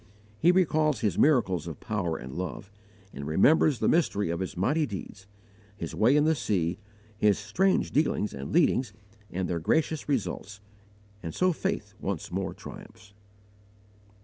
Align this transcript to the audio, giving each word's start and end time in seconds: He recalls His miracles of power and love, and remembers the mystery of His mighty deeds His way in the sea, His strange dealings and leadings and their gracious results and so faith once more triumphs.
He 0.39 0.51
recalls 0.51 1.01
His 1.01 1.19
miracles 1.19 1.67
of 1.67 1.79
power 1.79 2.17
and 2.17 2.33
love, 2.33 2.71
and 3.13 3.23
remembers 3.27 3.77
the 3.77 3.87
mystery 3.87 4.31
of 4.31 4.39
His 4.39 4.57
mighty 4.57 4.87
deeds 4.87 5.27
His 5.77 5.93
way 5.93 6.15
in 6.15 6.25
the 6.25 6.33
sea, 6.33 6.79
His 7.19 7.37
strange 7.37 7.91
dealings 7.91 8.33
and 8.33 8.51
leadings 8.51 8.93
and 9.31 9.47
their 9.47 9.59
gracious 9.59 10.09
results 10.09 10.59
and 11.21 11.35
so 11.35 11.53
faith 11.53 11.93
once 11.99 12.31
more 12.31 12.51
triumphs. 12.55 13.13